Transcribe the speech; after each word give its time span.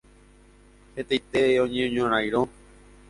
Hetaite 0.95 1.41
oñeñorãirõ. 1.65 2.41